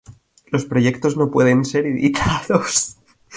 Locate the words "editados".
1.85-2.97